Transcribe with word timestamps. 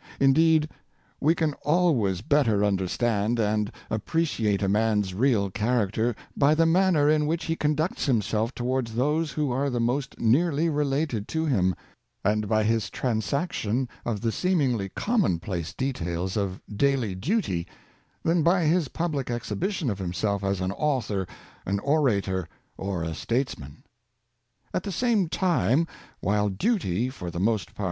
"Indeed, 0.20 0.68
we 1.22 1.34
can 1.34 1.54
always 1.62 2.20
bet 2.20 2.44
ter 2.44 2.62
understand 2.62 3.38
and 3.40 3.72
appreciate 3.88 4.60
a 4.62 4.68
man's 4.68 5.14
real 5.14 5.50
character 5.50 6.14
by 6.36 6.54
the 6.54 6.66
manner 6.66 7.08
in 7.08 7.24
which 7.26 7.46
he 7.46 7.56
conducts 7.56 8.04
himself 8.04 8.54
towards 8.54 8.94
those 8.94 9.32
who 9.32 9.50
are 9.50 9.70
the 9.70 9.80
most 9.80 10.20
nearly 10.20 10.68
related 10.68 11.26
to 11.28 11.46
him, 11.46 11.74
and 12.22 12.46
by 12.46 12.62
his 12.62 12.90
transaction 12.90 13.88
of 14.04 14.20
the 14.20 14.30
seemingly 14.32 14.90
commonplace 14.90 15.72
details 15.72 16.36
of 16.36 16.60
daily 16.68 17.14
duty, 17.14 17.66
than 18.22 18.42
by 18.42 18.64
his 18.64 18.88
public 18.88 19.30
exhibition 19.30 19.88
of 19.88 19.98
himself 19.98 20.44
as 20.44 20.60
an 20.60 20.72
author, 20.72 21.26
an 21.64 21.78
orator, 21.78 22.46
or 22.76 23.02
a 23.02 23.14
statesman. 23.14 23.82
At 24.74 24.82
the 24.82 24.92
same 24.92 25.30
time, 25.30 25.86
while 26.20 26.50
duty, 26.50 27.08
for 27.08 27.30
the 27.30 27.40
most 27.40 27.74
part 27.74 27.88